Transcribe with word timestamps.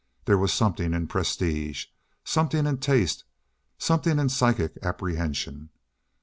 There 0.25 0.39
was 0.39 0.51
something 0.51 0.95
in 0.95 1.05
prestige, 1.05 1.85
something 2.23 2.65
in 2.65 2.79
taste, 2.79 3.23
something 3.77 4.17
in 4.17 4.29
psychic 4.29 4.79
apprehension. 4.81 5.69